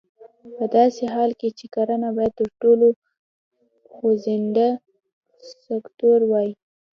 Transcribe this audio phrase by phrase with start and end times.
[0.55, 2.87] په داسې حال کې چې کرنه باید تر ټولو
[3.93, 4.69] خوځنده
[5.67, 6.49] سکتور وای.